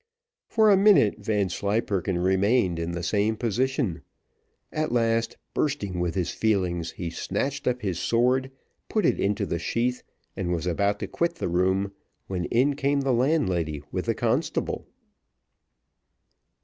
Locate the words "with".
5.99-6.15, 13.91-14.05